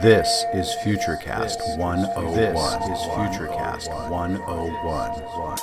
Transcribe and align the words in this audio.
This 0.00 0.44
is 0.54 0.76
Futurecast 0.84 1.76
101. 1.76 2.36
This 2.36 3.00
is 3.00 3.06
Futurecast 3.08 3.88
101. 4.08 5.58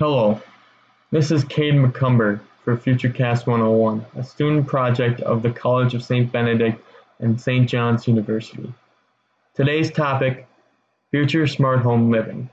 Hello, 0.00 0.42
this 1.12 1.30
is 1.30 1.44
Cade 1.44 1.74
McCumber 1.74 2.40
for 2.64 2.78
FutureCast 2.78 3.46
101, 3.46 4.06
a 4.16 4.24
student 4.24 4.66
project 4.66 5.20
of 5.20 5.42
the 5.42 5.50
College 5.50 5.92
of 5.92 6.02
St. 6.02 6.32
Benedict 6.32 6.82
and 7.18 7.38
St. 7.38 7.68
John's 7.68 8.08
University. 8.08 8.72
Today's 9.52 9.90
topic 9.90 10.48
Future 11.10 11.46
Smart 11.46 11.80
Home 11.80 12.10
Living. 12.10 12.48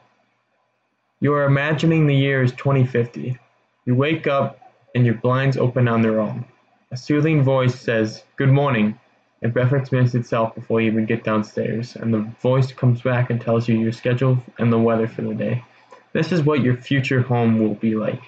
You 1.21 1.33
are 1.33 1.45
imagining 1.45 2.07
the 2.07 2.15
year 2.15 2.43
is 2.43 2.51
2050. 2.51 3.39
You 3.85 3.95
wake 3.95 4.27
up 4.27 4.59
and 4.93 5.05
your 5.05 5.15
blinds 5.15 5.55
open 5.55 5.87
on 5.87 6.01
their 6.01 6.19
own. 6.19 6.43
A 6.91 6.97
soothing 6.97 7.41
voice 7.41 7.79
says, 7.79 8.25
Good 8.35 8.51
morning, 8.51 8.99
and 9.41 9.53
breakfast 9.53 9.93
makes 9.93 10.13
itself 10.13 10.53
before 10.55 10.81
you 10.81 10.91
even 10.91 11.05
get 11.05 11.23
downstairs, 11.23 11.95
and 11.95 12.13
the 12.13 12.29
voice 12.41 12.73
comes 12.73 13.01
back 13.01 13.29
and 13.29 13.39
tells 13.39 13.69
you 13.69 13.79
your 13.79 13.93
schedule 13.93 14.43
and 14.59 14.73
the 14.73 14.77
weather 14.77 15.07
for 15.07 15.21
the 15.21 15.33
day. 15.33 15.63
This 16.11 16.33
is 16.33 16.43
what 16.43 16.61
your 16.61 16.75
future 16.75 17.21
home 17.21 17.59
will 17.59 17.75
be 17.75 17.95
like, 17.95 18.21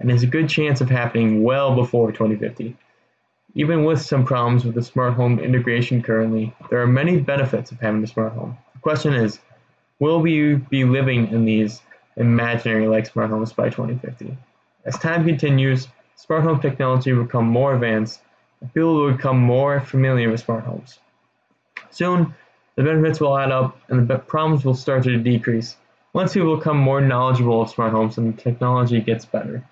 and 0.00 0.08
there's 0.08 0.22
a 0.22 0.26
good 0.26 0.48
chance 0.48 0.80
of 0.80 0.90
happening 0.90 1.42
well 1.42 1.74
before 1.74 2.12
2050. 2.12 2.76
Even 3.54 3.84
with 3.84 4.00
some 4.00 4.24
problems 4.24 4.64
with 4.64 4.74
the 4.74 4.82
smart 4.82 5.14
home 5.14 5.38
integration 5.38 6.02
currently, 6.02 6.54
there 6.70 6.80
are 6.80 6.86
many 6.86 7.18
benefits 7.18 7.72
of 7.72 7.80
having 7.80 8.02
a 8.04 8.06
smart 8.06 8.32
home. 8.32 8.56
The 8.74 8.80
question 8.80 9.14
is, 9.14 9.40
will 9.98 10.20
we 10.20 10.54
be 10.54 10.84
living 10.84 11.28
in 11.28 11.44
these 11.44 11.80
imaginary 12.16 12.86
like 12.86 13.06
smart 13.06 13.30
homes 13.30 13.52
by 13.52 13.70
2050? 13.70 14.36
As 14.84 14.98
time 14.98 15.24
continues, 15.24 15.88
smart 16.16 16.44
home 16.44 16.60
technology 16.60 17.12
will 17.12 17.24
become 17.24 17.46
more 17.46 17.74
advanced, 17.74 18.20
and 18.60 18.72
people 18.72 18.94
will 18.94 19.12
become 19.12 19.38
more 19.38 19.80
familiar 19.80 20.30
with 20.30 20.40
smart 20.40 20.64
homes. 20.64 20.98
Soon, 21.90 22.34
the 22.76 22.84
benefits 22.84 23.20
will 23.20 23.36
add 23.36 23.50
up 23.50 23.80
and 23.88 24.06
the 24.06 24.18
problems 24.18 24.64
will 24.64 24.74
start 24.74 25.02
to 25.04 25.16
decrease 25.16 25.76
once 26.12 26.34
people 26.34 26.56
become 26.56 26.76
more 26.76 27.00
knowledgeable 27.00 27.62
of 27.62 27.70
smart 27.70 27.92
homes 27.92 28.18
and 28.18 28.36
the 28.36 28.42
technology 28.42 29.00
gets 29.00 29.24
better, 29.24 29.62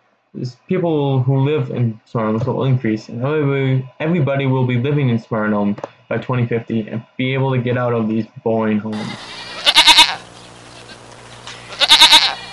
people 0.68 1.22
who 1.22 1.38
live 1.40 1.70
in 1.70 2.00
smart 2.04 2.28
homes 2.28 2.46
will 2.46 2.64
increase, 2.64 3.08
and 3.08 3.22
everybody, 4.00 4.46
will 4.46 4.66
be 4.66 4.78
living 4.78 5.08
in 5.08 5.18
smart 5.18 5.50
homes 5.52 5.78
by 6.08 6.18
2050 6.18 6.88
and 6.88 7.04
be 7.16 7.34
able 7.34 7.52
to 7.52 7.58
get 7.58 7.76
out 7.76 7.92
of 7.92 8.08
these 8.08 8.26
boring 8.44 8.78
homes. 8.78 9.06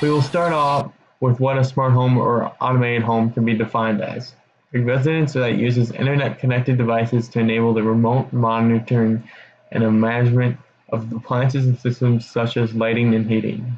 We 0.02 0.10
will 0.10 0.22
start 0.22 0.54
off 0.54 0.92
with 1.20 1.40
what 1.40 1.58
a 1.58 1.64
smart 1.64 1.94
home 1.94 2.18
or 2.18 2.52
automated 2.60 3.04
home 3.04 3.32
can 3.32 3.46
be 3.46 3.54
defined 3.54 4.02
as. 4.02 4.36
A 4.74 4.80
residence 4.80 5.34
that 5.34 5.56
uses 5.58 5.92
internet 5.92 6.40
connected 6.40 6.78
devices 6.78 7.30
to 7.30 7.40
enable 7.40 7.74
the 7.74 7.84
remote 7.84 8.34
monitoring 8.34 9.24
and 9.72 10.02
management 10.02 10.58
of 10.90 11.12
appliances 11.14 11.66
and 11.66 11.80
systems 11.80 12.30
such 12.30 12.58
as 12.58 12.74
lighting 12.74 13.16
and 13.16 13.30
heating. 13.30 13.78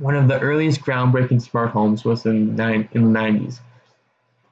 One 0.00 0.16
of 0.16 0.26
the 0.28 0.40
earliest 0.40 0.80
groundbreaking 0.80 1.42
smart 1.42 1.72
homes 1.72 2.06
was 2.06 2.24
in, 2.24 2.58
in 2.58 3.12
the 3.12 3.18
90s, 3.18 3.60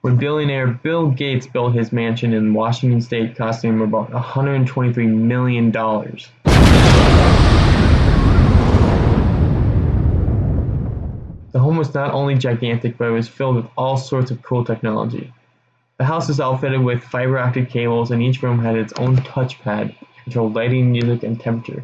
when 0.02 0.18
billionaire 0.18 0.66
Bill 0.66 1.10
Gates 1.10 1.46
built 1.46 1.72
his 1.72 1.90
mansion 1.90 2.34
in 2.34 2.52
Washington 2.52 3.00
state 3.00 3.34
costing 3.34 3.70
him 3.70 3.80
about 3.80 4.10
$123 4.10 5.08
million. 5.08 5.72
The 5.72 6.28
home 11.58 11.78
was 11.78 11.94
not 11.94 12.12
only 12.12 12.34
gigantic, 12.34 12.98
but 12.98 13.06
it 13.06 13.12
was 13.12 13.26
filled 13.26 13.56
with 13.56 13.68
all 13.74 13.96
sorts 13.96 14.30
of 14.30 14.42
cool 14.42 14.66
technology. 14.66 15.32
The 15.96 16.04
house 16.04 16.28
was 16.28 16.40
outfitted 16.40 16.82
with 16.82 17.02
fiber 17.02 17.38
optic 17.38 17.70
cables, 17.70 18.10
and 18.10 18.22
each 18.22 18.42
room 18.42 18.58
had 18.58 18.76
its 18.76 18.92
own 18.98 19.16
touchpad 19.16 19.98
to 19.98 20.22
control 20.24 20.50
lighting, 20.50 20.92
music, 20.92 21.22
and 21.22 21.40
temperature. 21.40 21.82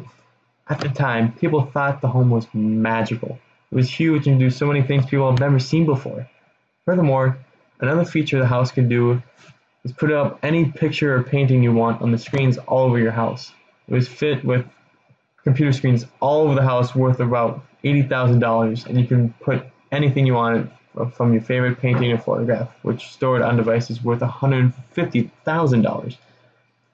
At 0.69 0.81
the 0.81 0.89
time, 0.89 1.31
people 1.31 1.65
thought 1.65 2.01
the 2.01 2.09
home 2.09 2.29
was 2.29 2.45
magical. 2.53 3.39
It 3.75 3.79
was 3.79 3.89
huge 3.89 4.25
and 4.25 4.39
do 4.39 4.49
so 4.49 4.67
many 4.67 4.81
things 4.81 5.05
people 5.05 5.29
have 5.29 5.41
never 5.41 5.59
seen 5.59 5.85
before. 5.85 6.29
Furthermore, 6.85 7.37
another 7.81 8.05
feature 8.05 8.39
the 8.39 8.47
house 8.47 8.71
can 8.71 8.87
do 8.87 9.21
is 9.83 9.91
put 9.91 10.13
up 10.13 10.39
any 10.43 10.71
picture 10.71 11.13
or 11.13 11.23
painting 11.23 11.61
you 11.61 11.73
want 11.73 12.01
on 12.01 12.13
the 12.13 12.17
screens 12.17 12.57
all 12.57 12.85
over 12.85 12.97
your 12.97 13.11
house. 13.11 13.51
It 13.89 13.93
was 13.93 14.07
fit 14.07 14.45
with 14.45 14.65
computer 15.43 15.73
screens 15.73 16.05
all 16.21 16.43
over 16.43 16.55
the 16.55 16.63
house 16.63 16.95
worth 16.95 17.19
about 17.19 17.65
$80,000 17.83 18.85
and 18.85 18.97
you 18.97 19.05
can 19.05 19.33
put 19.41 19.65
anything 19.91 20.25
you 20.25 20.35
want 20.35 20.71
from 21.11 21.33
your 21.33 21.41
favorite 21.41 21.77
painting 21.81 22.13
or 22.13 22.17
photograph, 22.17 22.69
which 22.81 23.09
stored 23.09 23.41
on 23.41 23.57
devices 23.57 24.01
worth 24.01 24.21
$150,000. 24.21 26.17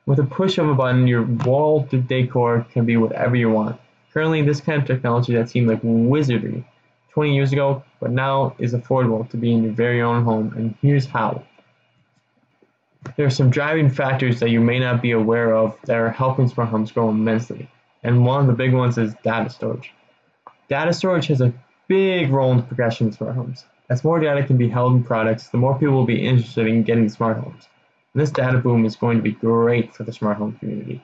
With 0.08 0.18
a 0.18 0.24
push 0.24 0.58
of 0.58 0.68
a 0.68 0.74
button, 0.74 1.06
your 1.06 1.22
wall 1.22 1.88
decor 2.08 2.66
can 2.72 2.86
be 2.86 2.98
whatever 2.98 3.36
you 3.36 3.52
want. 3.52 3.80
Currently, 4.14 4.42
this 4.42 4.62
kind 4.62 4.82
of 4.82 4.88
technology 4.88 5.34
that 5.36 5.50
seemed 5.50 5.68
like 5.68 5.80
wizardry 5.84 6.66
20 7.14 7.36
years 7.36 7.54
ago, 7.54 7.84
but 8.00 8.12
now 8.12 8.56
is 8.60 8.74
affordable 8.74 9.30
to 9.30 9.38
be 9.38 9.54
in 9.54 9.64
your 9.64 9.74
very 9.74 10.02
own 10.02 10.24
home, 10.24 10.54
and 10.56 10.76
here's 10.82 11.06
how. 11.06 11.44
There 13.16 13.26
are 13.26 13.32
some 13.32 13.50
driving 13.50 13.90
factors 13.90 14.40
that 14.40 14.50
you 14.50 14.60
may 14.60 14.80
not 14.80 15.02
be 15.02 15.12
aware 15.12 15.56
of 15.56 15.78
that 15.86 15.98
are 15.98 16.10
helping 16.10 16.48
smart 16.48 16.70
homes 16.70 16.92
grow 16.92 17.10
immensely, 17.10 17.70
and 18.04 18.26
one 18.26 18.42
of 18.42 18.48
the 18.48 18.54
big 18.54 18.74
ones 18.74 18.98
is 18.98 19.14
data 19.24 19.50
storage. 19.50 19.94
Data 20.68 20.94
storage 20.94 21.28
has 21.28 21.42
a 21.42 21.54
big 21.88 22.30
role 22.30 22.52
in 22.52 22.58
the 22.58 22.64
progression 22.64 23.08
of 23.08 23.16
smart 23.16 23.36
homes. 23.36 23.66
As 23.90 24.04
more 24.04 24.20
data 24.20 24.46
can 24.46 24.58
be 24.58 24.70
held 24.70 24.94
in 24.94 25.04
products, 25.04 25.50
the 25.50 25.58
more 25.58 25.78
people 25.78 25.96
will 25.96 26.06
be 26.06 26.26
interested 26.26 26.68
in 26.68 26.84
getting 26.84 27.10
smart 27.10 27.38
homes. 27.38 27.68
This 28.14 28.32
data 28.32 28.58
boom 28.58 28.86
is 28.86 28.96
going 28.96 29.18
to 29.18 29.24
be 29.24 29.32
great 29.32 29.94
for 29.94 30.04
the 30.04 30.14
smart 30.14 30.38
home 30.38 30.54
community. 30.60 31.04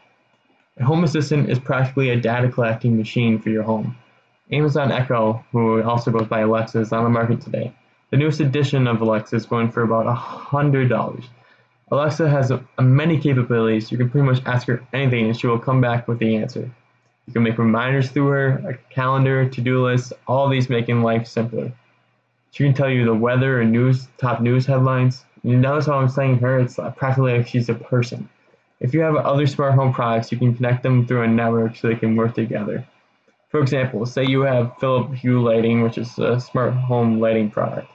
A 0.79 0.85
Home 0.85 1.03
Assistant 1.03 1.49
is 1.49 1.57
practically 1.57 2.11
a 2.11 2.21
data 2.21 2.49
collecting 2.49 2.97
machine 2.97 3.39
for 3.39 3.49
your 3.49 3.63
home. 3.63 3.97
Amazon 4.51 4.91
Echo, 4.91 5.43
who 5.51 5.81
also 5.81 6.11
goes 6.11 6.27
by 6.27 6.41
Alexa, 6.41 6.79
is 6.79 6.93
on 6.93 7.03
the 7.03 7.09
market 7.09 7.41
today. 7.41 7.73
The 8.11 8.17
newest 8.17 8.41
edition 8.41 8.85
of 8.85 9.01
Alexa 9.01 9.35
is 9.35 9.47
going 9.47 9.71
for 9.71 9.81
about 9.81 10.05
$100. 10.05 11.25
Alexa 11.89 12.29
has 12.29 12.51
a, 12.51 12.63
a 12.77 12.83
many 12.83 13.19
capabilities. 13.19 13.91
You 13.91 13.97
can 13.97 14.09
pretty 14.11 14.27
much 14.27 14.43
ask 14.45 14.67
her 14.67 14.85
anything 14.93 15.25
and 15.25 15.39
she 15.39 15.47
will 15.47 15.57
come 15.57 15.81
back 15.81 16.07
with 16.07 16.19
the 16.19 16.35
answer. 16.35 16.69
You 17.25 17.33
can 17.33 17.41
make 17.41 17.57
reminders 17.57 18.11
through 18.11 18.27
her, 18.27 18.47
a 18.69 18.93
calendar, 18.93 19.49
to-do 19.49 19.83
list, 19.83 20.13
all 20.27 20.47
these 20.47 20.69
making 20.69 21.01
life 21.01 21.25
simpler. 21.25 21.73
She 22.51 22.63
can 22.63 22.75
tell 22.75 22.89
you 22.89 23.03
the 23.03 23.15
weather 23.15 23.61
and 23.61 23.71
news, 23.71 24.07
top 24.19 24.41
news 24.41 24.67
headlines. 24.67 25.25
You 25.43 25.57
notice 25.57 25.87
how 25.87 25.97
I'm 25.99 26.07
saying 26.07 26.37
her? 26.39 26.59
It's 26.59 26.75
practically 26.95 27.35
like 27.35 27.47
she's 27.47 27.67
a 27.67 27.73
person. 27.73 28.29
If 28.79 28.93
you 28.93 29.01
have 29.01 29.15
other 29.15 29.47
smart 29.47 29.73
home 29.73 29.93
products, 29.93 30.31
you 30.31 30.37
can 30.37 30.55
connect 30.55 30.83
them 30.83 31.07
through 31.07 31.23
a 31.23 31.27
network 31.27 31.75
so 31.75 31.87
they 31.87 31.95
can 31.95 32.15
work 32.15 32.35
together. 32.35 32.85
For 33.49 33.61
example, 33.61 34.05
say 34.05 34.25
you 34.25 34.41
have 34.41 34.77
Philips 34.79 35.19
Hue 35.19 35.41
lighting, 35.41 35.81
which 35.81 35.97
is 35.97 36.17
a 36.19 36.39
smart 36.39 36.73
home 36.73 37.19
lighting 37.19 37.49
product. 37.49 37.89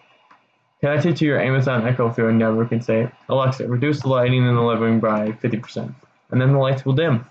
Connect 0.80 1.06
it 1.06 1.16
to 1.18 1.24
your 1.24 1.40
Amazon 1.40 1.86
Echo 1.86 2.10
through 2.10 2.30
a 2.30 2.32
network 2.32 2.72
and 2.72 2.84
say, 2.84 3.08
Alexa, 3.28 3.68
reduce 3.68 4.00
the 4.00 4.08
lighting 4.08 4.44
in 4.44 4.54
the 4.56 4.60
living 4.60 4.82
room 4.82 5.00
by 5.00 5.30
50%, 5.30 5.94
and 6.30 6.40
then 6.40 6.52
the 6.52 6.58
lights 6.58 6.84
will 6.84 6.94
dim. 6.94 7.24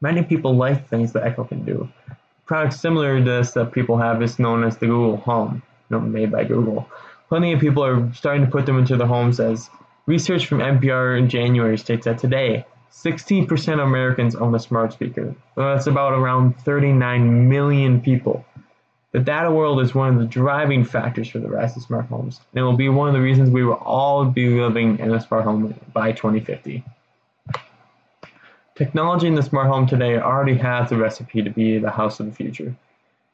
Many 0.00 0.24
people 0.24 0.56
like 0.56 0.88
things 0.88 1.12
that 1.12 1.24
Echo 1.24 1.44
can 1.44 1.64
do. 1.64 1.88
Products 2.46 2.80
similar 2.80 3.18
to 3.18 3.24
this 3.24 3.52
that 3.52 3.72
people 3.72 3.96
have 3.96 4.20
is 4.22 4.40
known 4.40 4.64
as 4.64 4.76
the 4.76 4.86
Google 4.86 5.18
Home, 5.18 5.62
made 5.90 6.32
by 6.32 6.42
Google. 6.42 6.88
Plenty 7.28 7.52
of 7.52 7.60
people 7.60 7.84
are 7.84 8.12
starting 8.12 8.44
to 8.44 8.50
put 8.50 8.66
them 8.66 8.78
into 8.78 8.96
their 8.96 9.06
homes 9.06 9.38
as 9.38 9.70
research 10.06 10.46
from 10.46 10.58
NPR 10.58 11.18
in 11.18 11.28
January 11.28 11.78
states 11.78 12.04
that 12.04 12.18
today, 12.18 12.66
16% 12.92 13.74
of 13.74 13.80
Americans 13.80 14.36
own 14.36 14.54
a 14.54 14.60
smart 14.60 14.92
speaker. 14.92 15.34
that's 15.56 15.86
about 15.86 16.12
around 16.12 16.58
39 16.60 17.48
million 17.48 18.00
people. 18.00 18.44
The 19.12 19.20
data 19.20 19.50
world 19.50 19.80
is 19.80 19.94
one 19.94 20.08
of 20.08 20.18
the 20.18 20.26
driving 20.26 20.84
factors 20.84 21.28
for 21.28 21.38
the 21.38 21.48
rise 21.48 21.76
of 21.76 21.82
smart 21.82 22.06
homes, 22.06 22.40
and 22.52 22.60
it 22.60 22.62
will 22.62 22.76
be 22.76 22.88
one 22.88 23.08
of 23.08 23.14
the 23.14 23.20
reasons 23.20 23.50
we 23.50 23.64
will 23.64 23.74
all 23.74 24.24
be 24.24 24.48
living 24.60 24.98
in 24.98 25.12
a 25.12 25.20
smart 25.20 25.44
home 25.44 25.74
by 25.92 26.12
2050. 26.12 26.84
Technology 28.74 29.28
in 29.28 29.36
the 29.36 29.42
smart 29.42 29.68
home 29.68 29.86
today 29.86 30.18
already 30.18 30.56
has 30.56 30.90
the 30.90 30.96
recipe 30.96 31.42
to 31.42 31.50
be 31.50 31.78
the 31.78 31.90
house 31.90 32.18
of 32.18 32.26
the 32.26 32.32
future. 32.32 32.74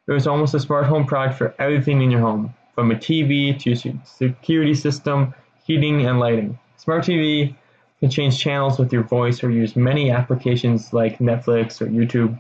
There 0.07 0.17
is 0.17 0.27
almost 0.27 0.55
a 0.55 0.61
smart 0.61 0.85
home 0.85 1.07
product 1.07 1.39
for 1.39 1.55
everything 1.59 2.03
in 2.03 2.11
your 2.11 2.21
home, 2.21 2.53
from 2.75 2.91
a 2.91 2.95
TV 2.95 3.59
to 3.59 3.71
your 3.71 3.95
security 4.05 4.75
system, 4.75 5.35
heating, 5.71 6.05
and 6.05 6.19
lighting. 6.19 6.59
Smart 6.79 7.05
TV 7.05 7.55
can 8.01 8.11
change 8.11 8.41
channels 8.41 8.77
with 8.77 8.93
your 8.93 9.05
voice 9.05 9.45
or 9.45 9.51
use 9.53 9.77
many 9.77 10.11
applications 10.11 10.93
like 10.93 11.19
Netflix 11.19 11.81
or 11.81 11.87
YouTube. 11.87 12.37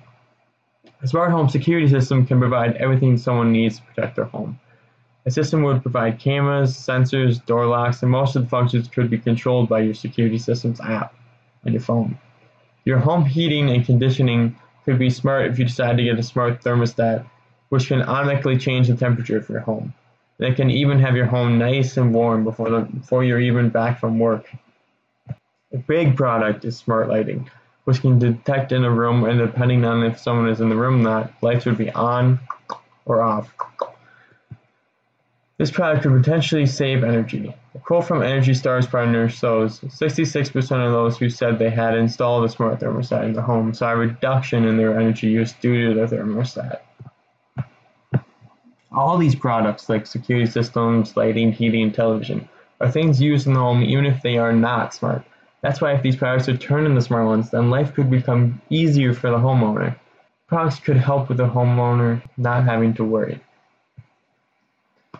A 1.00 1.06
smart 1.06 1.30
home 1.30 1.48
security 1.48 1.86
system 1.86 2.26
can 2.26 2.40
provide 2.40 2.74
everything 2.74 3.16
someone 3.16 3.52
needs 3.52 3.76
to 3.76 3.84
protect 3.84 4.16
their 4.16 4.24
home. 4.24 4.58
A 5.26 5.30
system 5.30 5.62
would 5.62 5.80
provide 5.80 6.18
cameras, 6.18 6.76
sensors, 6.76 7.44
door 7.46 7.66
locks, 7.66 8.02
and 8.02 8.10
most 8.10 8.34
of 8.34 8.42
the 8.42 8.48
functions 8.48 8.88
could 8.88 9.08
be 9.08 9.18
controlled 9.18 9.68
by 9.68 9.78
your 9.78 9.94
security 9.94 10.38
system's 10.38 10.80
app 10.80 11.14
on 11.64 11.72
your 11.72 11.82
phone. 11.82 12.18
Your 12.84 12.98
home 12.98 13.24
heating 13.24 13.70
and 13.70 13.86
conditioning 13.86 14.56
could 14.84 14.98
be 14.98 15.08
smart 15.08 15.46
if 15.46 15.56
you 15.56 15.66
decide 15.66 15.98
to 15.98 16.02
get 16.02 16.18
a 16.18 16.22
smart 16.24 16.64
thermostat, 16.64 17.24
which 17.68 17.86
can 17.86 18.02
automatically 18.02 18.58
change 18.58 18.88
the 18.88 18.96
temperature 18.96 19.36
of 19.36 19.48
your 19.48 19.60
home. 19.60 19.94
It 20.40 20.56
can 20.56 20.70
even 20.70 20.98
have 21.00 21.16
your 21.16 21.26
home 21.26 21.58
nice 21.58 21.98
and 21.98 22.14
warm 22.14 22.44
before, 22.44 22.70
the, 22.70 22.80
before 22.80 23.22
you're 23.22 23.40
even 23.40 23.68
back 23.68 24.00
from 24.00 24.18
work. 24.18 24.50
A 25.72 25.78
big 25.86 26.16
product 26.16 26.64
is 26.64 26.78
smart 26.78 27.08
lighting, 27.10 27.50
which 27.84 28.00
can 28.00 28.18
detect 28.18 28.72
in 28.72 28.82
a 28.84 28.90
room 28.90 29.24
and 29.24 29.38
depending 29.38 29.84
on 29.84 30.02
if 30.02 30.18
someone 30.18 30.48
is 30.48 30.62
in 30.62 30.70
the 30.70 30.76
room 30.76 31.00
or 31.00 31.02
not, 31.02 31.32
lights 31.42 31.66
would 31.66 31.76
be 31.76 31.90
on 31.90 32.40
or 33.04 33.22
off. 33.22 33.52
This 35.58 35.70
product 35.70 36.04
could 36.04 36.22
potentially 36.22 36.64
save 36.64 37.04
energy. 37.04 37.54
A 37.74 37.78
quote 37.78 38.06
from 38.06 38.22
Energy 38.22 38.54
Star's 38.54 38.86
partner 38.86 39.28
shows 39.28 39.78
66% 39.80 40.56
of 40.86 40.92
those 40.92 41.18
who 41.18 41.28
said 41.28 41.58
they 41.58 41.68
had 41.68 41.94
installed 41.98 42.46
a 42.46 42.48
smart 42.48 42.80
thermostat 42.80 43.26
in 43.26 43.34
their 43.34 43.42
home 43.42 43.74
saw 43.74 43.92
a 43.92 43.96
reduction 43.96 44.64
in 44.64 44.78
their 44.78 44.98
energy 44.98 45.28
use 45.28 45.52
due 45.52 45.88
to 45.88 45.94
the 45.94 46.16
thermostat. 46.16 46.80
All 48.92 49.16
these 49.18 49.34
products, 49.34 49.88
like 49.88 50.06
security 50.06 50.50
systems, 50.50 51.16
lighting, 51.16 51.52
heating, 51.52 51.92
television, 51.92 52.48
are 52.80 52.90
things 52.90 53.20
used 53.20 53.46
in 53.46 53.54
the 53.54 53.60
home 53.60 53.82
even 53.82 54.06
if 54.06 54.22
they 54.22 54.38
are 54.38 54.52
not 54.52 54.94
smart. 54.94 55.24
That's 55.62 55.80
why 55.80 55.92
if 55.92 56.02
these 56.02 56.16
products 56.16 56.48
are 56.48 56.56
turned 56.56 56.86
into 56.86 57.00
smart 57.00 57.26
ones, 57.26 57.50
then 57.50 57.70
life 57.70 57.94
could 57.94 58.10
become 58.10 58.60
easier 58.70 59.12
for 59.12 59.30
the 59.30 59.36
homeowner. 59.36 59.96
Products 60.48 60.80
could 60.80 60.96
help 60.96 61.28
with 61.28 61.38
the 61.38 61.48
homeowner 61.48 62.22
not 62.36 62.64
having 62.64 62.94
to 62.94 63.04
worry. 63.04 63.40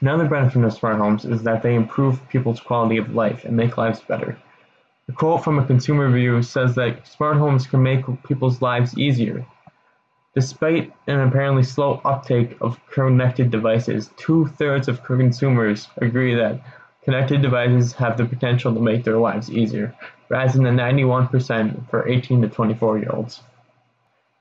Another 0.01 0.27
benefit 0.27 0.65
of 0.65 0.73
smart 0.73 0.97
homes 0.97 1.25
is 1.27 1.43
that 1.43 1.63
they 1.63 1.75
improve 1.75 2.27
people's 2.31 2.59
quality 2.59 2.97
of 2.97 3.15
life 3.15 3.45
and 3.45 3.57
make 3.57 3.77
lives 3.77 4.01
better. 4.01 4.39
A 5.09 5.13
quote 5.13 5.45
from 5.45 5.59
a 5.59 5.67
consumer 5.67 6.07
review 6.09 6.43
says 6.43 6.75
that 6.77 7.07
smart 7.07 7.37
homes 7.37 7.67
can 7.67 7.83
make 7.83 8.05
people's 8.27 8.63
lives 8.63 8.97
easier. 8.97 9.45
Despite 10.33 10.93
an 11.09 11.21
apparently 11.21 11.65
slow 11.65 12.01
uptake 12.05 12.57
of 12.61 12.79
connected 12.89 13.51
devices, 13.51 14.11
two 14.17 14.47
thirds 14.47 14.87
of 14.87 15.03
consumers 15.03 15.89
agree 15.97 16.37
that 16.37 16.61
connected 17.03 17.43
devices 17.43 17.95
have 17.95 18.17
the 18.17 18.25
potential 18.25 18.73
to 18.73 18.81
make 18.81 19.03
their 19.03 19.19
lives 19.19 19.51
easier, 19.51 19.93
rising 20.29 20.63
to 20.63 20.71
91% 20.71 21.91
for 21.91 22.09
18 22.09 22.43
to 22.43 22.49
24 22.49 22.99
year 22.99 23.11
olds. 23.13 23.43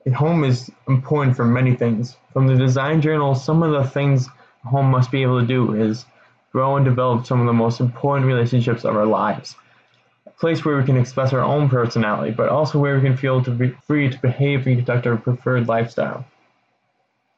A 0.06 0.10
home 0.10 0.44
is 0.44 0.70
important 0.86 1.34
for 1.34 1.44
many 1.44 1.74
things. 1.74 2.16
From 2.32 2.46
the 2.46 2.56
design 2.56 3.00
journal, 3.00 3.34
some 3.34 3.62
of 3.64 3.72
the 3.72 3.90
things 3.90 4.28
a 4.64 4.68
home 4.68 4.92
must 4.92 5.10
be 5.10 5.22
able 5.22 5.40
to 5.40 5.46
do 5.46 5.74
is 5.74 6.06
grow 6.52 6.76
and 6.76 6.84
develop 6.84 7.26
some 7.26 7.40
of 7.40 7.46
the 7.46 7.52
most 7.52 7.80
important 7.80 8.26
relationships 8.26 8.84
of 8.84 8.94
our 8.96 9.06
lives. 9.06 9.56
Place 10.40 10.64
where 10.64 10.78
we 10.78 10.84
can 10.84 10.96
express 10.96 11.32
our 11.32 11.40
own 11.40 11.68
personality, 11.68 12.32
but 12.32 12.48
also 12.48 12.78
where 12.78 12.96
we 12.96 13.02
can 13.02 13.16
feel 13.16 13.44
to 13.44 13.50
be 13.50 13.68
free 13.86 14.08
to 14.08 14.18
behave 14.18 14.66
and 14.66 14.76
conduct 14.78 15.06
our 15.06 15.16
preferred 15.16 15.68
lifestyle. 15.68 16.24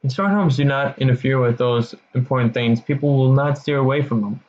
If 0.05 0.13
smart 0.13 0.33
homes 0.33 0.57
do 0.57 0.65
not 0.65 0.99
interfere 0.99 1.41
with 1.41 1.59
those 1.59 1.95
important 2.15 2.55
things, 2.55 2.81
people 2.81 3.17
will 3.17 3.33
not 3.33 3.59
steer 3.59 3.79
away 3.79 4.03
from 4.03 4.21
them. 4.21 4.41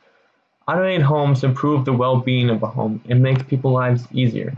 Automated 0.66 1.02
homes 1.02 1.44
improve 1.44 1.84
the 1.84 1.92
well-being 1.92 2.48
of 2.48 2.62
a 2.62 2.66
home 2.66 3.02
and 3.08 3.22
make 3.22 3.46
people's 3.48 3.74
lives 3.74 4.06
easier. 4.12 4.54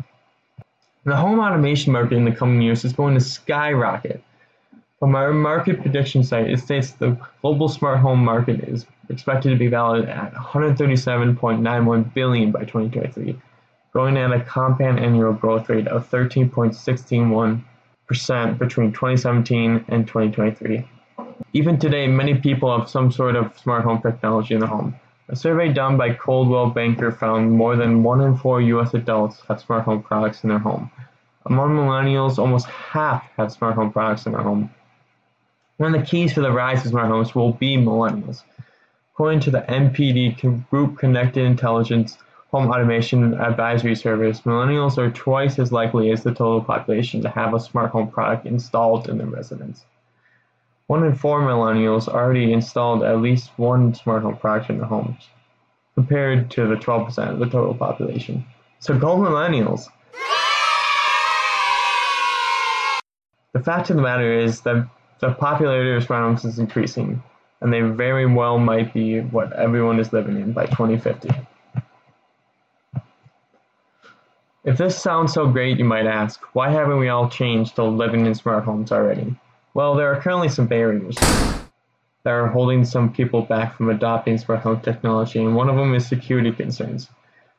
The 1.05 1.17
home 1.17 1.41
automation 1.41 1.93
market 1.93 2.17
in 2.17 2.25
the 2.25 2.33
coming 2.33 2.63
years 2.63 2.85
is 2.85 2.93
going 2.93 3.15
to 3.15 3.21
skyrocket. 3.21 4.23
From 4.99 5.15
our 5.15 5.33
market 5.33 5.81
prediction 5.83 6.25
site, 6.25 6.51
it 6.51 6.59
states 6.59 6.93
the 6.93 7.19
global 7.43 7.69
smart 7.69 7.99
home 7.99 8.25
market 8.25 8.61
is 8.61 8.87
expected 9.09 9.51
to 9.51 9.57
be 9.57 9.69
valued 9.69 10.09
at 10.09 10.33
137.91 10.33 12.15
billion 12.15 12.51
by 12.51 12.61
2023, 12.61 13.39
growing 13.97 14.19
at 14.19 14.31
a 14.31 14.41
compound 14.41 15.01
annual 15.01 15.33
growth 15.33 15.71
rate 15.71 15.89
of 15.89 16.07
13.61% 16.11 18.59
between 18.59 18.93
2017 18.93 19.87
and 19.89 20.07
2023. 20.07 20.87
Even 21.55 21.79
today, 21.79 22.07
many 22.07 22.35
people 22.35 22.79
have 22.79 22.91
some 22.91 23.11
sort 23.11 23.37
of 23.37 23.59
smart 23.59 23.85
home 23.85 24.03
technology 24.03 24.53
in 24.53 24.61
their 24.61 24.69
home. 24.69 24.95
A 25.31 25.35
survey 25.35 25.73
done 25.73 25.97
by 25.97 26.13
Coldwell 26.13 26.69
Banker 26.69 27.11
found 27.11 27.53
more 27.53 27.75
than 27.75 28.03
one 28.03 28.21
in 28.21 28.37
four 28.37 28.61
US 28.61 28.93
adults 28.93 29.41
have 29.49 29.63
smart 29.63 29.85
home 29.85 30.03
products 30.03 30.45
in 30.45 30.51
their 30.51 30.59
home. 30.59 30.91
Among 31.47 31.71
millennials, 31.71 32.39
almost 32.39 32.67
half 32.67 33.25
have 33.39 33.51
smart 33.51 33.77
home 33.77 33.91
products 33.91 34.27
in 34.27 34.33
their 34.33 34.43
home. 34.43 34.69
One 35.79 35.95
of 35.95 36.01
the 36.03 36.07
keys 36.07 36.35
for 36.35 36.43
the 36.43 36.53
rise 36.53 36.85
of 36.85 36.91
smart 36.91 37.09
homes 37.09 37.35
will 37.35 37.55
be 37.55 37.79
millennials. 37.79 38.43
According 39.15 39.41
to 39.41 39.51
the 39.51 39.63
NPD 39.63 40.69
Group 40.69 40.99
Connected 40.99 41.47
Intelligence 41.47 42.19
Home 42.53 42.71
Automation 42.71 43.35
Advisory 43.35 43.97
Service, 43.97 44.43
millennials 44.43 44.99
are 44.99 45.11
twice 45.11 45.59
as 45.59 45.73
likely 45.73 46.13
as 46.13 46.23
the 46.23 46.31
total 46.31 46.61
population 46.61 47.21
to 47.23 47.29
have 47.29 47.53
a 47.55 47.59
smart 47.59 47.91
home 47.91 48.09
product 48.09 48.47
installed 48.47 49.09
in 49.09 49.19
their 49.19 49.27
residence. 49.27 49.85
One 50.87 51.05
in 51.05 51.17
four 51.17 51.43
millennials 51.43 52.07
already 52.07 52.53
installed 52.53 53.03
at 53.03 53.21
least 53.21 53.51
one 53.57 53.95
smart 53.95 54.23
home 54.23 54.37
product 54.37 54.71
in 54.71 54.79
their 54.79 54.87
homes, 54.87 55.29
compared 55.97 56.49
to 56.53 56.69
the 56.69 56.77
12% 56.77 57.33
of 57.33 57.41
the 57.41 57.47
total 57.47 57.75
population. 57.75 58.45
So 58.79 58.97
go 58.97 59.17
millennials! 59.17 59.89
The 63.55 63.63
fact 63.65 63.91
of 63.91 63.97
the 63.97 64.03
matter 64.03 64.33
is 64.33 64.61
that 64.61 64.89
the 65.19 65.33
popularity 65.33 65.97
of 65.97 66.05
smart 66.05 66.23
homes 66.23 66.45
is 66.45 66.61
increasing, 66.61 67.21
and 67.61 67.73
they 67.73 67.81
very 67.81 68.27
well 68.27 68.61
might 68.61 68.95
be 68.95 69.19
what 69.19 69.53
everyone 69.55 69.99
is 69.99 70.13
living 70.13 70.37
in 70.37 70.53
by 70.53 70.67
2050. 70.67 71.29
If 74.67 74.79
this 74.79 75.01
sounds 75.01 75.33
so 75.33 75.47
great, 75.47 75.79
you 75.79 75.85
might 75.85 76.09
ask, 76.09 76.41
why 76.53 76.71
haven't 76.71 76.99
we 76.99 77.09
all 77.09 77.31
changed 77.31 77.77
to 77.77 77.85
living 77.85 78.27
in 78.27 78.35
smart 78.35 78.65
homes 78.65 78.91
already? 78.91 79.37
Well, 79.75 79.95
there 79.95 80.13
are 80.13 80.21
currently 80.21 80.49
some 80.49 80.67
barriers 80.67 81.15
that 82.25 82.33
are 82.33 82.49
holding 82.49 82.85
some 82.85 83.13
people 83.13 83.43
back 83.43 83.77
from 83.77 83.91
adopting 83.91 84.37
smart 84.39 84.63
home 84.63 84.81
technology, 84.81 85.39
and 85.39 85.55
one 85.55 85.69
of 85.69 85.77
them 85.77 85.95
is 85.95 86.05
security 86.05 86.51
concerns. 86.51 87.09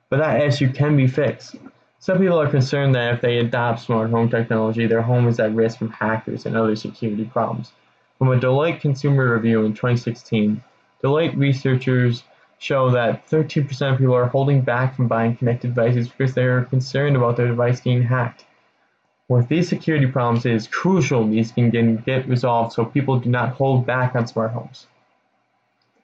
But 0.09 0.17
that 0.17 0.41
issue 0.41 0.73
can 0.73 0.97
be 0.97 1.07
fixed. 1.07 1.55
Some 1.99 2.17
people 2.17 2.41
are 2.41 2.49
concerned 2.49 2.93
that 2.95 3.13
if 3.13 3.21
they 3.21 3.37
adopt 3.37 3.79
smart 3.79 4.09
home 4.09 4.29
technology, 4.29 4.85
their 4.85 5.01
home 5.01 5.29
is 5.29 5.39
at 5.39 5.55
risk 5.55 5.77
from 5.77 5.91
hackers 5.91 6.45
and 6.45 6.57
other 6.57 6.75
security 6.75 7.23
problems. 7.23 7.71
From 8.17 8.33
a 8.33 8.37
Deloitte 8.37 8.81
consumer 8.81 9.33
review 9.33 9.63
in 9.63 9.73
2016, 9.73 10.61
Deloitte 11.01 11.37
researchers 11.37 12.23
show 12.59 12.89
that 12.91 13.27
13% 13.29 13.93
of 13.93 13.99
people 13.99 14.15
are 14.15 14.27
holding 14.27 14.61
back 14.61 14.95
from 14.95 15.07
buying 15.07 15.35
connected 15.35 15.75
devices 15.75 16.09
because 16.09 16.33
they 16.33 16.43
are 16.43 16.63
concerned 16.63 17.15
about 17.15 17.37
their 17.37 17.47
device 17.47 17.79
getting 17.81 18.03
hacked. 18.03 18.45
With 19.29 19.47
these 19.47 19.67
security 19.67 20.07
problems, 20.07 20.45
it 20.45 20.53
is 20.53 20.67
crucial 20.67 21.27
these 21.27 21.51
can 21.51 21.69
get 21.97 22.27
resolved 22.27 22.73
so 22.73 22.85
people 22.85 23.19
do 23.19 23.29
not 23.29 23.53
hold 23.53 23.85
back 23.85 24.15
on 24.15 24.25
smart 24.25 24.51
homes. 24.51 24.87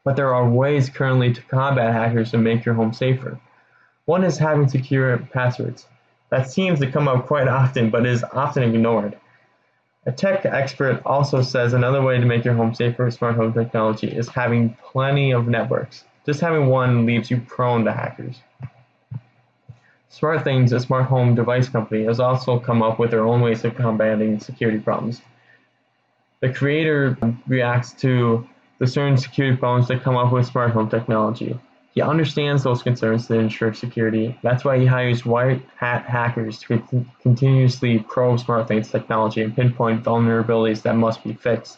But 0.04 0.16
there 0.16 0.34
are 0.36 0.48
ways 0.48 0.90
currently 0.90 1.34
to 1.34 1.42
combat 1.44 1.94
hackers 1.94 2.34
and 2.34 2.44
make 2.44 2.66
your 2.66 2.76
home 2.76 2.94
safer. 2.94 3.40
One 4.06 4.26
is 4.26 4.38
having 4.38 4.68
secure 4.68 5.18
passwords. 5.18 5.88
That 6.30 6.52
seems 6.52 6.80
to 6.80 6.92
come 6.92 7.08
up 7.08 7.26
quite 7.26 7.48
often, 7.48 7.90
but 7.90 8.06
is 8.06 8.26
often 8.34 8.64
ignored. 8.64 9.18
A 10.06 10.12
tech 10.12 10.46
expert 10.46 11.02
also 11.06 11.42
says 11.42 11.72
another 11.72 12.02
way 12.02 12.20
to 12.20 12.26
make 12.26 12.44
your 12.44 12.56
home 12.56 12.74
safer 12.74 13.06
with 13.06 13.14
smart 13.14 13.36
home 13.36 13.54
technology 13.54 14.08
is 14.08 14.28
having 14.28 14.76
plenty 14.84 15.32
of 15.32 15.48
networks. 15.48 16.04
Just 16.26 16.40
having 16.40 16.68
one 16.68 17.06
leaves 17.06 17.30
you 17.30 17.42
prone 17.42 17.84
to 17.86 17.92
hackers. 17.92 18.42
SmartThings, 20.12 20.72
a 20.72 20.80
smart 20.80 21.06
home 21.06 21.36
device 21.36 21.68
company, 21.68 22.06
has 22.06 22.20
also 22.20 22.60
come 22.60 22.82
up 22.82 23.00
with 23.00 23.12
their 23.12 23.26
own 23.26 23.42
ways 23.42 23.66
of 23.66 23.76
combating 23.76 24.40
security 24.40 24.80
problems. 24.80 25.22
The 26.40 26.54
creator 26.54 27.18
reacts 27.48 27.94
to 28.02 28.48
the 28.80 28.88
certain 28.88 29.18
security 29.18 29.58
problems 29.58 29.88
that 29.88 30.04
come 30.04 30.16
up 30.16 30.32
with 30.32 30.46
smart 30.46 30.72
home 30.72 30.90
technology. 30.90 31.60
He 31.94 32.02
understands 32.02 32.64
those 32.64 32.84
concerns 32.84 33.28
to 33.28 33.36
ensure 33.36 33.74
security. 33.74 34.38
That's 34.44 34.66
why 34.66 34.80
he 34.80 34.86
hires 34.86 35.26
white 35.26 35.62
hat 35.78 36.06
hackers 36.06 36.60
to 36.60 37.06
continuously 37.22 38.00
probe 38.00 38.40
SmartThings 38.40 38.92
technology 38.92 39.42
and 39.42 39.56
pinpoint 39.56 40.04
vulnerabilities 40.04 40.82
that 40.84 40.96
must 40.96 41.24
be 41.24 41.34
fixed. 41.34 41.78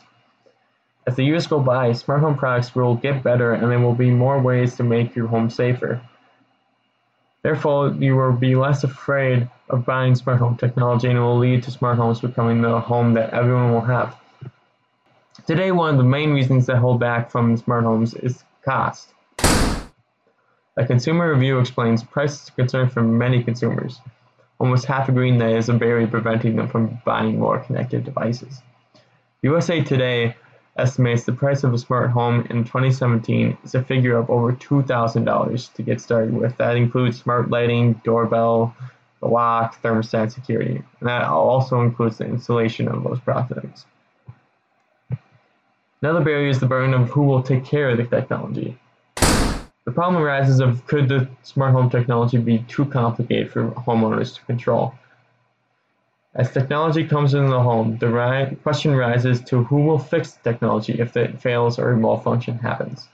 As 1.07 1.15
the 1.15 1.23
years 1.23 1.45
go 1.45 1.59
by, 1.59 1.91
smart 1.91 2.21
home 2.21 2.35
products 2.35 2.73
will 2.73 2.95
get 2.95 3.21
better 3.21 3.53
and 3.53 3.71
there 3.71 3.79
will 3.79 3.93
be 3.93 4.09
more 4.09 4.41
ways 4.41 4.75
to 4.77 4.83
make 4.83 5.15
your 5.15 5.27
home 5.27 5.51
safer. 5.51 6.01
Therefore, 7.43 7.89
you 7.99 8.15
will 8.15 8.31
be 8.31 8.55
less 8.55 8.83
afraid 8.83 9.47
of 9.69 9.85
buying 9.85 10.15
smart 10.15 10.39
home 10.39 10.57
technology 10.57 11.07
and 11.07 11.17
it 11.17 11.21
will 11.21 11.37
lead 11.37 11.61
to 11.63 11.71
smart 11.71 11.97
homes 11.97 12.21
becoming 12.21 12.63
the 12.63 12.79
home 12.79 13.13
that 13.13 13.29
everyone 13.35 13.71
will 13.71 13.81
have. 13.81 14.17
Today, 15.45 15.71
one 15.71 15.91
of 15.91 15.97
the 15.97 16.03
main 16.03 16.33
reasons 16.33 16.65
that 16.65 16.77
hold 16.77 16.99
back 16.99 17.29
from 17.29 17.55
smart 17.55 17.83
homes 17.83 18.15
is 18.15 18.43
cost. 18.63 19.09
A 20.77 20.85
consumer 20.87 21.31
review 21.31 21.59
explains 21.59 22.03
price 22.03 22.41
is 22.41 22.49
a 22.49 22.51
concern 22.53 22.89
for 22.89 23.03
many 23.03 23.43
consumers, 23.43 24.01
almost 24.59 24.85
half 24.85 25.07
agreeing 25.07 25.37
that 25.37 25.51
it 25.51 25.57
is 25.57 25.69
a 25.69 25.73
barrier 25.73 26.07
preventing 26.07 26.55
them 26.55 26.67
from 26.67 26.99
buying 27.05 27.39
more 27.39 27.59
connected 27.59 28.05
devices. 28.05 28.63
USA 29.43 29.83
Today 29.83 30.35
estimates 30.77 31.23
the 31.23 31.31
price 31.31 31.63
of 31.63 31.73
a 31.73 31.77
smart 31.77 32.09
home 32.09 32.45
in 32.49 32.63
2017 32.63 33.57
is 33.63 33.75
a 33.75 33.83
figure 33.83 34.17
of 34.17 34.29
over 34.29 34.51
$2,000 34.51 35.73
to 35.73 35.81
get 35.81 36.01
started 36.01 36.33
with. 36.33 36.55
That 36.57 36.75
includes 36.75 37.21
smart 37.21 37.49
lighting, 37.49 38.01
doorbell, 38.03 38.75
the 39.21 39.27
lock, 39.27 39.81
thermostat 39.81 40.31
security, 40.31 40.83
and 40.99 41.09
that 41.09 41.23
also 41.23 41.81
includes 41.81 42.17
the 42.17 42.25
installation 42.25 42.87
of 42.87 43.03
those 43.03 43.19
products. 43.19 43.85
Another 46.01 46.23
barrier 46.23 46.49
is 46.49 46.59
the 46.59 46.67
burden 46.67 46.93
of 46.93 47.09
who 47.09 47.23
will 47.23 47.41
take 47.41 47.65
care 47.65 47.89
of 47.89 47.97
the 47.97 48.03
technology. 48.03 48.77
The 49.85 49.91
problem 49.91 50.21
arises 50.21 50.59
of 50.59 50.85
could 50.87 51.07
the 51.07 51.29
smart 51.43 51.71
home 51.71 51.89
technology 51.89 52.37
be 52.37 52.59
too 52.67 52.85
complicated 52.85 53.51
for 53.51 53.71
homeowners 53.71 54.35
to 54.35 54.45
control? 54.45 54.93
As 56.35 56.51
technology 56.51 57.07
comes 57.07 57.33
into 57.33 57.49
the 57.49 57.61
home, 57.61 57.97
the 57.97 58.57
question 58.61 58.93
rises 58.93 59.41
to 59.43 59.63
who 59.63 59.77
will 59.77 59.97
fix 59.97 60.33
the 60.33 60.51
technology 60.51 60.99
if 60.99 61.15
it 61.15 61.39
fails 61.39 61.79
or 61.79 61.91
a 61.91 61.97
malfunction 61.97 62.57
happens. 62.57 63.07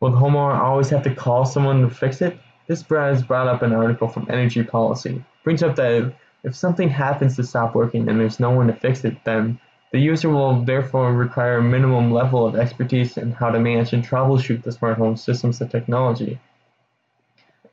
Will 0.00 0.12
the 0.12 0.16
homeowner 0.16 0.58
always 0.58 0.88
have 0.88 1.02
to 1.02 1.14
call 1.14 1.44
someone 1.44 1.82
to 1.82 1.90
fix 1.90 2.22
it? 2.22 2.38
This 2.68 2.82
has 2.88 3.22
brought 3.22 3.48
up 3.48 3.60
an 3.60 3.74
article 3.74 4.08
from 4.08 4.28
Energy 4.30 4.62
Policy. 4.62 5.22
Brings 5.44 5.62
up 5.62 5.76
that 5.76 6.14
if 6.42 6.56
something 6.56 6.88
happens 6.88 7.36
to 7.36 7.44
stop 7.44 7.74
working 7.74 8.08
and 8.08 8.18
there's 8.18 8.40
no 8.40 8.50
one 8.50 8.68
to 8.68 8.72
fix 8.72 9.04
it, 9.04 9.22
then 9.24 9.60
the 9.90 9.98
user 9.98 10.30
will 10.30 10.64
therefore 10.64 11.12
require 11.12 11.58
a 11.58 11.62
minimum 11.62 12.12
level 12.12 12.46
of 12.46 12.56
expertise 12.56 13.18
in 13.18 13.32
how 13.32 13.50
to 13.50 13.60
manage 13.60 13.92
and 13.92 14.08
troubleshoot 14.08 14.62
the 14.62 14.72
smart 14.72 14.96
home 14.96 15.16
systems 15.16 15.60
and 15.60 15.70
technology. 15.70 16.40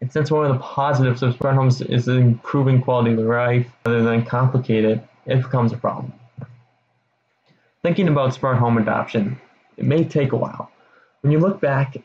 And 0.01 0.11
since 0.11 0.31
one 0.31 0.45
of 0.45 0.53
the 0.53 0.63
positives 0.63 1.23
of 1.23 1.35
smart 1.35 1.55
homes 1.55 1.81
is 1.81 2.07
improving 2.07 2.81
quality 2.81 3.13
of 3.13 3.19
life 3.19 3.67
rather 3.85 4.03
than 4.03 4.25
complicated, 4.25 5.01
it 5.25 5.41
becomes 5.41 5.73
a 5.73 5.77
problem. 5.77 6.13
Thinking 7.83 8.07
about 8.07 8.33
smart 8.33 8.57
home 8.57 8.77
adoption, 8.77 9.39
it 9.77 9.85
may 9.85 10.03
take 10.03 10.31
a 10.31 10.37
while. 10.37 10.71
When 11.21 11.31
you 11.31 11.39
look 11.39 11.59
back 11.59 11.97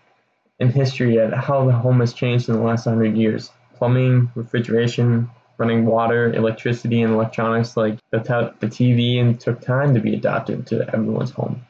in 0.59 0.71
history 0.71 1.19
at 1.21 1.33
how 1.35 1.65
the 1.65 1.73
home 1.73 2.01
has 2.01 2.13
changed 2.13 2.49
in 2.49 2.57
the 2.57 2.63
last 2.63 2.85
hundred 2.85 3.17
years, 3.17 3.51
plumbing, 3.77 4.31
refrigeration, 4.35 5.31
running 5.59 5.87
water, 5.87 6.33
electricity, 6.33 7.03
and 7.03 7.15
electronics 7.15 7.77
like 7.77 7.99
the, 8.11 8.19
t- 8.19 8.57
the 8.61 8.67
TV 8.67 9.21
and 9.21 9.41
took 9.41 9.61
time 9.61 9.95
to 9.95 10.01
be 10.01 10.15
adopted 10.15 10.67
to 10.67 10.89
everyone's 10.93 11.31
home. 11.31 11.63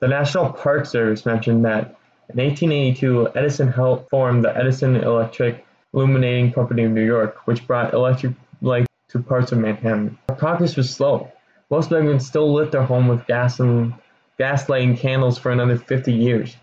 The 0.00 0.08
National 0.08 0.52
Park 0.52 0.86
Service 0.86 1.24
mentioned 1.26 1.64
that 1.64 1.96
in 2.32 2.36
1882, 2.36 3.30
Edison 3.34 3.72
helped 3.72 4.08
form 4.10 4.42
the 4.42 4.56
Edison 4.56 4.96
Electric 4.96 5.64
illuminating 5.92 6.52
company 6.52 6.84
of 6.84 6.92
New 6.92 7.04
York, 7.04 7.46
which 7.46 7.66
brought 7.66 7.94
electric 7.94 8.32
light 8.62 8.86
to 9.08 9.18
parts 9.20 9.52
of 9.52 9.58
Manhattan. 9.58 10.18
Progress 10.38 10.76
was 10.76 10.90
slow. 10.90 11.30
Most 11.70 11.90
Americans 11.90 12.26
still 12.26 12.52
lit 12.52 12.72
their 12.72 12.82
home 12.82 13.08
with 13.08 13.26
gas 13.26 13.60
and 13.60 13.94
gas 14.38 14.68
lighting 14.68 14.96
candles 14.96 15.38
for 15.38 15.50
another 15.50 15.76
50 15.76 16.12
years. 16.12 16.56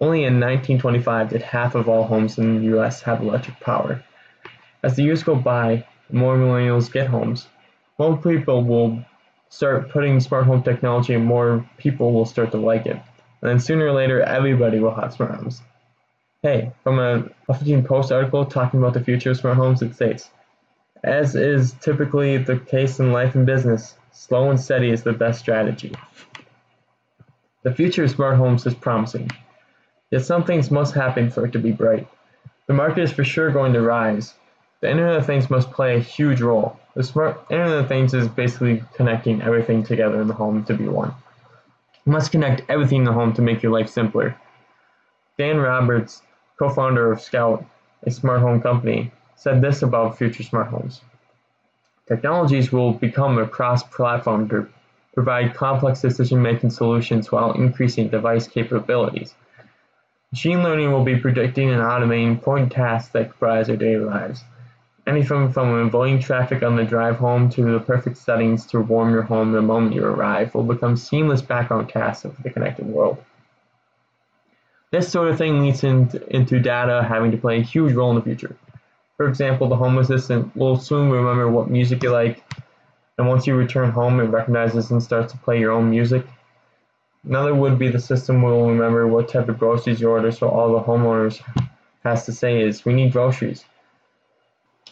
Only 0.00 0.24
in 0.24 0.40
1925 0.40 1.30
did 1.30 1.42
half 1.42 1.74
of 1.74 1.88
all 1.88 2.04
homes 2.04 2.38
in 2.38 2.56
the 2.58 2.64
U.S. 2.66 3.00
have 3.02 3.22
electric 3.22 3.60
power. 3.60 4.02
As 4.82 4.96
the 4.96 5.02
years 5.02 5.22
go 5.22 5.34
by, 5.34 5.86
more 6.10 6.36
millennials 6.36 6.92
get 6.92 7.06
homes. 7.06 7.48
More 7.98 8.16
people 8.16 8.64
will 8.64 9.04
start 9.48 9.90
putting 9.90 10.20
smart 10.20 10.46
home 10.46 10.62
technology 10.62 11.14
and 11.14 11.24
more 11.24 11.68
people 11.78 12.12
will 12.12 12.26
start 12.26 12.50
to 12.50 12.58
like 12.58 12.86
it. 12.86 12.96
And 12.96 13.50
then 13.50 13.60
sooner 13.60 13.86
or 13.86 13.92
later, 13.92 14.20
everybody 14.20 14.80
will 14.80 14.94
have 14.94 15.14
smart 15.14 15.36
homes. 15.36 15.62
Hey, 16.44 16.72
from 16.82 16.98
a 16.98 17.22
Huffington 17.48 17.86
Post 17.86 18.12
article 18.12 18.44
talking 18.44 18.78
about 18.78 18.92
the 18.92 19.02
future 19.02 19.30
of 19.30 19.38
smart 19.38 19.56
homes, 19.56 19.80
it 19.80 19.94
states, 19.94 20.28
as 21.02 21.34
is 21.34 21.72
typically 21.80 22.36
the 22.36 22.58
case 22.58 23.00
in 23.00 23.12
life 23.12 23.34
and 23.34 23.46
business, 23.46 23.96
slow 24.12 24.50
and 24.50 24.60
steady 24.60 24.90
is 24.90 25.02
the 25.02 25.14
best 25.14 25.40
strategy. 25.40 25.94
The 27.62 27.72
future 27.72 28.04
of 28.04 28.10
smart 28.10 28.36
homes 28.36 28.66
is 28.66 28.74
promising, 28.74 29.30
yet 30.10 30.26
some 30.26 30.44
things 30.44 30.70
must 30.70 30.94
happen 30.94 31.30
for 31.30 31.46
it 31.46 31.52
to 31.52 31.58
be 31.58 31.72
bright. 31.72 32.06
The 32.66 32.74
market 32.74 33.04
is 33.04 33.10
for 33.10 33.24
sure 33.24 33.50
going 33.50 33.72
to 33.72 33.80
rise. 33.80 34.34
The 34.82 34.90
Internet 34.90 35.16
of 35.16 35.24
Things 35.24 35.48
must 35.48 35.70
play 35.70 35.96
a 35.96 36.00
huge 36.00 36.42
role. 36.42 36.78
The 36.94 37.04
smart 37.04 37.40
Internet 37.48 37.78
of 37.78 37.88
Things 37.88 38.12
is 38.12 38.28
basically 38.28 38.84
connecting 38.92 39.40
everything 39.40 39.82
together 39.82 40.20
in 40.20 40.28
the 40.28 40.34
home 40.34 40.62
to 40.64 40.74
be 40.74 40.88
one. 40.88 41.14
You 42.04 42.12
must 42.12 42.32
connect 42.32 42.68
everything 42.68 42.98
in 42.98 43.04
the 43.04 43.12
home 43.14 43.32
to 43.32 43.40
make 43.40 43.62
your 43.62 43.72
life 43.72 43.88
simpler. 43.88 44.36
Dan 45.38 45.56
Roberts 45.56 46.20
co-founder 46.58 47.12
of 47.12 47.20
Scout, 47.20 47.64
a 48.04 48.10
smart 48.10 48.40
home 48.40 48.60
company, 48.60 49.10
said 49.36 49.60
this 49.60 49.82
about 49.82 50.16
future 50.18 50.42
smart 50.42 50.68
homes. 50.68 51.00
Technologies 52.06 52.70
will 52.70 52.92
become 52.92 53.38
a 53.38 53.46
cross-platform 53.46 54.48
to 54.50 54.68
provide 55.14 55.54
complex 55.54 56.00
decision-making 56.02 56.70
solutions 56.70 57.32
while 57.32 57.52
increasing 57.52 58.08
device 58.08 58.46
capabilities. 58.46 59.34
Machine 60.32 60.62
learning 60.62 60.90
will 60.90 61.04
be 61.04 61.16
predicting 61.16 61.70
and 61.70 61.80
automating 61.80 62.28
important 62.28 62.72
tasks 62.72 63.12
that 63.12 63.30
comprise 63.30 63.70
our 63.70 63.76
daily 63.76 64.04
lives. 64.04 64.42
Anything 65.06 65.52
from 65.52 65.68
avoiding 65.68 66.18
traffic 66.18 66.62
on 66.62 66.76
the 66.76 66.84
drive 66.84 67.16
home 67.16 67.48
to 67.50 67.62
the 67.62 67.78
perfect 67.78 68.16
settings 68.16 68.66
to 68.66 68.80
warm 68.80 69.12
your 69.12 69.22
home 69.22 69.52
the 69.52 69.62
moment 69.62 69.94
you 69.94 70.04
arrive 70.04 70.54
will 70.54 70.64
become 70.64 70.96
seamless 70.96 71.42
background 71.42 71.88
tasks 71.88 72.24
of 72.24 72.42
the 72.42 72.50
connected 72.50 72.86
world. 72.86 73.18
This 74.94 75.10
sort 75.10 75.26
of 75.26 75.36
thing 75.36 75.60
leads 75.60 75.82
into 75.82 76.60
data 76.60 77.02
having 77.02 77.32
to 77.32 77.36
play 77.36 77.58
a 77.58 77.62
huge 77.62 77.94
role 77.94 78.10
in 78.10 78.14
the 78.14 78.22
future. 78.22 78.54
For 79.16 79.26
example, 79.26 79.66
the 79.66 79.74
Home 79.74 79.98
Assistant 79.98 80.54
will 80.54 80.76
soon 80.76 81.10
remember 81.10 81.50
what 81.50 81.68
music 81.68 82.04
you 82.04 82.12
like, 82.12 82.44
and 83.18 83.26
once 83.26 83.44
you 83.44 83.56
return 83.56 83.90
home, 83.90 84.20
it 84.20 84.26
recognizes 84.26 84.92
and 84.92 85.02
starts 85.02 85.32
to 85.32 85.38
play 85.38 85.58
your 85.58 85.72
own 85.72 85.90
music. 85.90 86.24
Another 87.24 87.56
would 87.56 87.76
be 87.76 87.88
the 87.88 87.98
system 87.98 88.40
will 88.40 88.68
remember 88.68 89.08
what 89.08 89.26
type 89.26 89.48
of 89.48 89.58
groceries 89.58 90.00
you 90.00 90.10
order, 90.10 90.30
so 90.30 90.48
all 90.48 90.70
the 90.72 90.84
homeowners 90.84 91.42
has 92.04 92.24
to 92.26 92.32
say 92.32 92.62
is, 92.62 92.84
"We 92.84 92.92
need 92.94 93.10
groceries," 93.10 93.64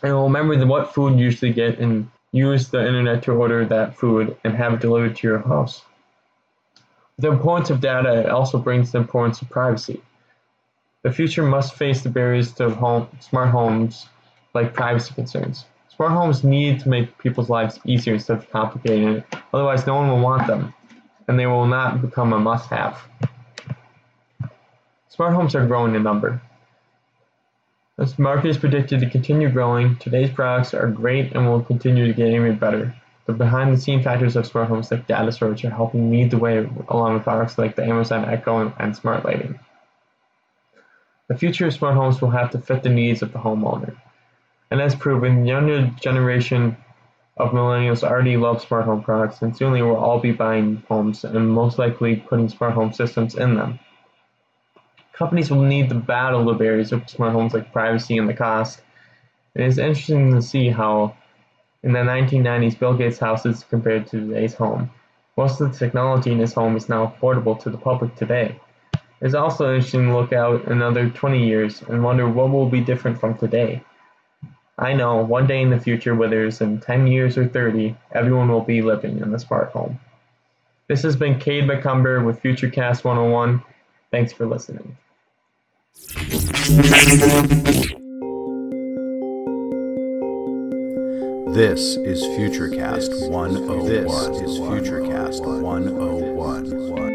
and 0.02 0.10
it 0.10 0.14
will 0.14 0.24
remember 0.24 0.66
what 0.66 0.92
food 0.92 1.16
you 1.16 1.26
usually 1.26 1.52
get 1.52 1.78
and 1.78 2.10
use 2.32 2.70
the 2.70 2.84
internet 2.84 3.22
to 3.22 3.32
order 3.34 3.64
that 3.66 3.94
food 3.94 4.36
and 4.42 4.56
have 4.56 4.74
it 4.74 4.80
delivered 4.80 5.14
to 5.14 5.28
your 5.28 5.38
house. 5.38 5.84
The 7.18 7.30
importance 7.30 7.70
of 7.70 7.80
data 7.80 8.32
also 8.32 8.58
brings 8.58 8.92
the 8.92 8.98
importance 8.98 9.42
of 9.42 9.50
privacy. 9.50 10.02
The 11.02 11.12
future 11.12 11.42
must 11.42 11.74
face 11.74 12.02
the 12.02 12.10
barriers 12.10 12.52
to 12.54 12.70
home, 12.70 13.08
smart 13.20 13.50
homes 13.50 14.06
like 14.54 14.74
privacy 14.74 15.14
concerns. 15.14 15.66
Smart 15.88 16.12
homes 16.12 16.42
need 16.42 16.80
to 16.80 16.88
make 16.88 17.18
people's 17.18 17.50
lives 17.50 17.78
easier 17.84 18.14
instead 18.14 18.38
of 18.38 18.50
complicating 18.50 19.08
it, 19.08 19.24
otherwise 19.52 19.86
no 19.86 19.94
one 19.94 20.08
will 20.08 20.20
want 20.20 20.46
them, 20.46 20.72
and 21.28 21.38
they 21.38 21.46
will 21.46 21.66
not 21.66 22.00
become 22.00 22.32
a 22.32 22.38
must-have. 22.38 22.98
Smart 25.08 25.34
homes 25.34 25.54
are 25.54 25.66
growing 25.66 25.94
in 25.94 26.02
number. 26.02 26.40
The 27.98 28.14
market 28.16 28.48
is 28.48 28.56
predicted 28.56 29.00
to 29.00 29.10
continue 29.10 29.50
growing, 29.50 29.96
today's 29.96 30.30
products 30.30 30.72
are 30.72 30.88
great 30.88 31.32
and 31.32 31.46
will 31.46 31.62
continue 31.62 32.06
to 32.06 32.14
get 32.14 32.28
even 32.28 32.56
better. 32.56 32.94
The 33.26 33.32
behind-the-scene 33.32 34.02
factors 34.02 34.34
of 34.34 34.46
smart 34.46 34.68
homes 34.68 34.90
like 34.90 35.06
data 35.06 35.30
storage 35.30 35.64
are 35.64 35.70
helping 35.70 36.10
lead 36.10 36.30
the 36.30 36.38
way 36.38 36.68
along 36.88 37.14
with 37.14 37.22
products 37.22 37.56
like 37.56 37.76
the 37.76 37.84
Amazon 37.84 38.24
Echo 38.24 38.72
and 38.78 38.96
smart 38.96 39.24
lighting. 39.24 39.60
The 41.28 41.38
future 41.38 41.66
of 41.68 41.72
smart 41.72 41.94
homes 41.94 42.20
will 42.20 42.30
have 42.30 42.50
to 42.50 42.58
fit 42.58 42.82
the 42.82 42.88
needs 42.88 43.22
of 43.22 43.32
the 43.32 43.38
homeowner. 43.38 43.96
And 44.70 44.80
as 44.80 44.94
proven, 44.94 45.42
the 45.42 45.48
younger 45.48 45.86
generation 46.00 46.76
of 47.36 47.52
millennials 47.52 48.02
already 48.02 48.36
love 48.36 48.60
smart 48.60 48.84
home 48.84 49.02
products, 49.02 49.40
and 49.40 49.56
soon 49.56 49.72
they 49.72 49.82
will 49.82 49.96
all 49.96 50.18
be 50.18 50.32
buying 50.32 50.82
homes 50.88 51.24
and 51.24 51.50
most 51.50 51.78
likely 51.78 52.16
putting 52.16 52.48
smart 52.48 52.74
home 52.74 52.92
systems 52.92 53.34
in 53.34 53.54
them. 53.54 53.78
Companies 55.12 55.50
will 55.50 55.62
need 55.62 55.88
to 55.90 55.94
battle 55.94 56.44
the 56.44 56.54
barriers 56.54 56.90
of 56.90 57.08
smart 57.08 57.32
homes 57.32 57.54
like 57.54 57.72
privacy 57.72 58.18
and 58.18 58.28
the 58.28 58.34
cost. 58.34 58.82
It 59.54 59.62
is 59.62 59.78
interesting 59.78 60.32
to 60.32 60.42
see 60.42 60.68
how 60.70 61.16
in 61.82 61.92
the 61.92 61.98
1990s, 61.98 62.78
Bill 62.78 62.94
Gates' 62.94 63.18
house 63.18 63.44
is 63.44 63.64
compared 63.64 64.06
to 64.08 64.20
today's 64.20 64.54
home. 64.54 64.90
Most 65.36 65.60
of 65.60 65.72
the 65.72 65.78
technology 65.78 66.30
in 66.30 66.38
his 66.38 66.52
home 66.52 66.76
is 66.76 66.88
now 66.88 67.06
affordable 67.06 67.60
to 67.62 67.70
the 67.70 67.78
public 67.78 68.14
today. 68.14 68.60
It's 69.20 69.34
also 69.34 69.74
interesting 69.74 70.06
to 70.06 70.16
look 70.16 70.32
out 70.32 70.66
another 70.66 71.08
20 71.08 71.44
years 71.44 71.82
and 71.82 72.02
wonder 72.02 72.28
what 72.28 72.50
will 72.50 72.68
be 72.68 72.80
different 72.80 73.18
from 73.18 73.36
today. 73.38 73.82
I 74.78 74.94
know 74.94 75.22
one 75.22 75.46
day 75.46 75.62
in 75.62 75.70
the 75.70 75.78
future, 75.78 76.14
whether 76.14 76.44
it's 76.44 76.60
in 76.60 76.80
10 76.80 77.06
years 77.06 77.38
or 77.38 77.46
30, 77.46 77.96
everyone 78.12 78.48
will 78.48 78.62
be 78.62 78.82
living 78.82 79.18
in 79.18 79.34
a 79.34 79.38
smart 79.38 79.70
home. 79.70 79.98
This 80.88 81.02
has 81.02 81.16
been 81.16 81.38
Cade 81.38 81.64
McCumber 81.64 82.24
with 82.24 82.42
FutureCast 82.42 83.04
101. 83.04 83.62
Thanks 84.10 84.32
for 84.32 84.46
listening. 84.46 84.96
This 91.52 91.96
is 91.98 92.22
FutureCast 92.22 93.28
101. 93.28 93.84
This 93.84 94.40
is 94.40 94.58
FutureCast 94.58 95.44
101. 95.60 97.11